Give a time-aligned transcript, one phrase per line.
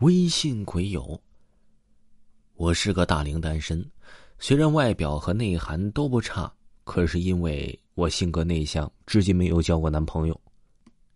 [0.00, 1.18] 微信鬼友。
[2.56, 3.82] 我是个大龄单身，
[4.38, 6.52] 虽然外表和内涵都不差，
[6.84, 10.38] 可是因为我性格内向，至今没有交过男朋友。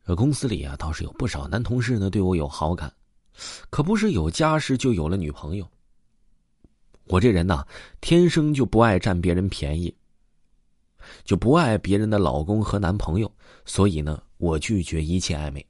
[0.07, 2.91] 这公司里啊，倒是有不少男同事呢对我有好感，
[3.69, 5.71] 可不是有家室就有了女朋友。
[7.05, 7.63] 我这人呐，
[8.01, 9.95] 天生就不爱占别人便宜，
[11.23, 13.31] 就不爱别人的老公和男朋友，
[13.67, 15.65] 所以呢，我拒绝一切暧昧。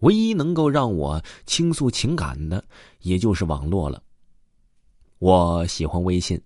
[0.00, 2.64] 唯一能够让我倾诉情感的，
[3.00, 4.02] 也就是网络了。
[5.18, 6.40] 我喜欢微信，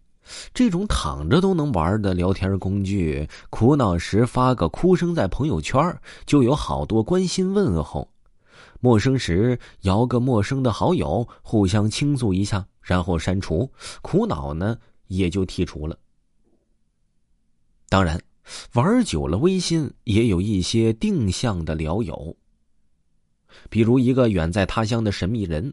[0.53, 3.29] 这种躺着都能玩的聊天工具。
[3.51, 5.97] 苦恼时发个哭声在朋友圈，
[6.27, 8.09] 就有好多关心问候；
[8.81, 13.71] 陌生时摇个陌生的好友，互相倾诉一下，然后删除。
[14.03, 14.77] 苦恼呢，
[15.07, 15.97] 也就剔除了。
[17.89, 18.21] 当然，
[18.73, 22.37] 玩久了微信也有一些定向的聊友。
[23.71, 25.73] 比如一个远在他乡的神秘人，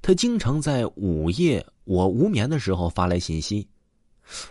[0.00, 3.68] 他经常在午夜我无眠的时候发来信息。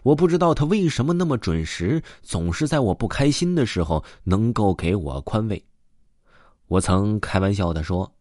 [0.03, 5.63] 我不知道他为什么那么准时，总是在我不开心的时候能够给我宽慰。
[6.67, 8.13] 我曾开玩笑的说：“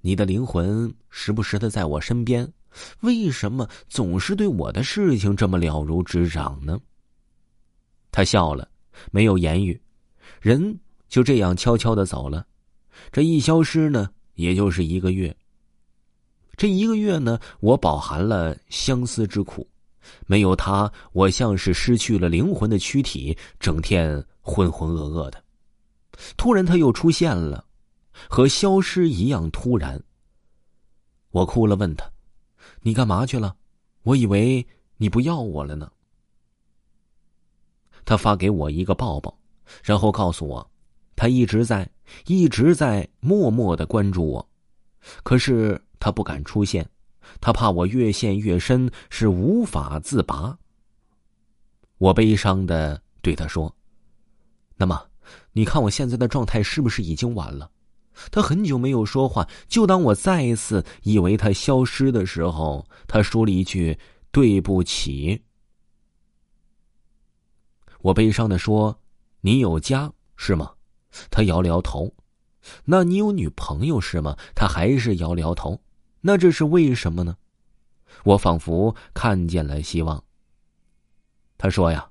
[0.00, 2.46] 你的灵魂时不时的在我身边，
[3.00, 6.78] 为什么总是对我的事情这么了如指掌呢？”
[8.12, 8.68] 他笑了，
[9.10, 9.80] 没有言语，
[10.40, 12.46] 人就这样悄悄的走了。
[13.10, 15.34] 这一消失呢，也就是一个月。
[16.56, 19.68] 这一个月呢，我饱含了相思之苦。
[20.26, 25.44] 没有他，我像是失去了灵魂的躯体，整天浑浑噩噩的。
[26.36, 27.64] 突然，他又出现了，
[28.28, 30.02] 和消失一样突然。
[31.30, 32.10] 我哭了，问他
[32.80, 33.54] ：“你干嘛去了？
[34.02, 35.92] 我以为你不要我了呢。”
[38.06, 39.38] 他发给我一个抱抱，
[39.84, 40.68] 然后告诉我。
[41.14, 41.88] 他一直在，
[42.26, 44.48] 一直在默默的关注我，
[45.22, 46.88] 可是他不敢出现，
[47.40, 50.56] 他怕我越陷越深，是无法自拔。
[51.98, 53.74] 我悲伤的对他说
[54.76, 55.02] ：“那么，
[55.52, 57.70] 你看我现在的状态是不是已经晚了？”
[58.32, 63.98] 他很久没有说话，就当我再一次以为他消失的时候，他说了一句
[64.32, 65.40] ：“对不起。”
[68.02, 69.00] 我悲伤的说
[69.42, 70.72] ：“你有家是吗？”
[71.30, 72.14] 他摇了摇头，
[72.84, 74.36] 那你有女朋友是吗？
[74.54, 75.80] 他还是摇了摇头，
[76.20, 77.36] 那这是为什么呢？
[78.24, 80.22] 我仿佛看见了希望。
[81.56, 82.10] 他说呀，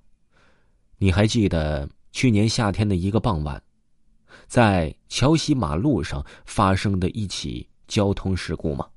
[0.98, 3.62] 你还记得去年夏天的一个傍晚，
[4.48, 8.88] 在桥西马路上发生的一起交通事故吗？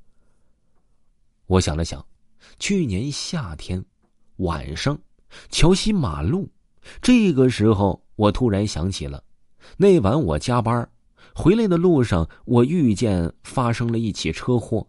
[1.46, 2.04] 我想了想，
[2.58, 3.84] 去年夏天
[4.36, 4.98] 晚上
[5.50, 6.48] 桥西马路，
[7.02, 9.22] 这个时候我突然想起了。
[9.76, 10.90] 那晚我加班，
[11.34, 14.86] 回来的路上我遇见发生了一起车祸，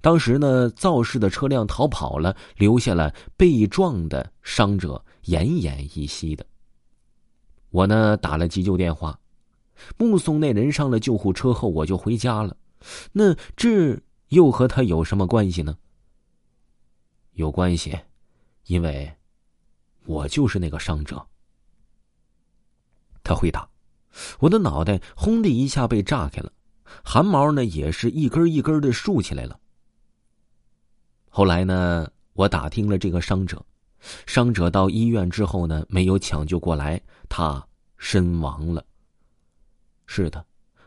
[0.00, 6.44] 当时呢肇事的车辆逃跑了，留下了被撞的伤者奄奄一息的。
[7.70, 9.18] 我呢打了急救电话，
[9.96, 12.56] 目送那人上了救护车后，我就回家了。
[13.12, 15.76] 那这又和他有什么关系呢？
[17.32, 17.98] 有关系，
[18.66, 19.12] 因为，
[20.06, 21.24] 我就是那个伤者。
[23.22, 23.68] 他回答。
[24.38, 26.52] 我的脑袋轰的一下被炸开了，
[27.04, 29.58] 汗毛呢也是一根一根的竖起来了。
[31.28, 33.64] 后来呢，我打听了这个伤者，
[34.26, 37.64] 伤者到医院之后呢，没有抢救过来，他
[37.96, 38.84] 身亡了。
[40.06, 40.44] 是的，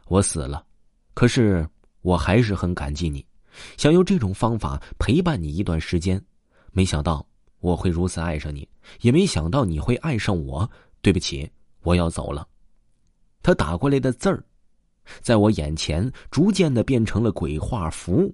[0.08, 0.66] 我死了，
[1.14, 1.68] 可是
[2.02, 3.26] 我还是很感激你，
[3.78, 6.22] 想用这种方法陪伴你一段时间。
[6.72, 7.26] 没想到
[7.60, 8.68] 我会如此爱上你，
[9.02, 10.70] 也没想到你会爱上我。
[11.02, 11.50] 对不起，
[11.82, 12.48] 我要走了。
[13.44, 14.44] 他打过来的字儿，
[15.22, 18.34] 在我眼前逐渐的变成了鬼画符，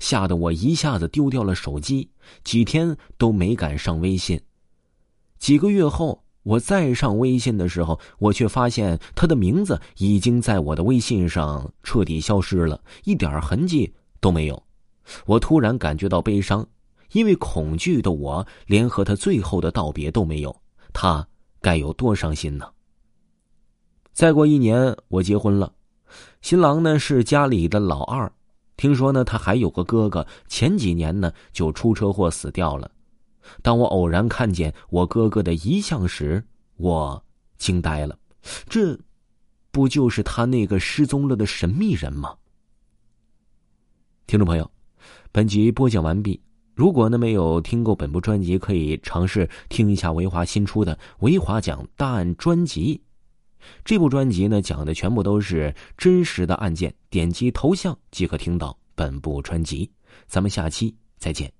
[0.00, 2.10] 吓得我一下子丢掉了手机，
[2.42, 4.40] 几天都没敢上微信。
[5.38, 14.60] 几个月后，我再上微信的时候，我却发现他的名字已经在我的微信上彻底消失了，一点痕迹都没有。
[15.26, 16.66] 我突然感觉到悲伤，
[17.12, 20.54] 因为恐惧的我连和他最后的道别都没有，
[20.92, 21.26] 他
[21.60, 22.66] 该有多伤心呢？
[24.18, 25.72] 再过一年，我结婚了，
[26.42, 28.28] 新郎呢是家里的老二，
[28.76, 32.90] 听说呢他还有个哥哥，前几年呢就出车祸死掉了。
[33.62, 36.44] 当我偶然看见我哥哥的遗像时，
[36.78, 37.22] 我
[37.58, 38.18] 惊呆了，
[38.68, 38.98] 这，
[39.70, 42.34] 不就是他那个失踪了的神秘人吗？
[44.26, 44.68] 听众朋友，
[45.30, 46.42] 本集播讲完毕。
[46.74, 53.00] 如果呢没有听过本部专辑，可以尝试听一下维华新出的《维华讲大案》专辑。
[53.84, 58.78] 这部专辑呢，讲的全部都是真实的案件，点击头像即可听到。
[58.94, 59.90] 本部专辑。
[60.26, 61.57] 咱们下期再见。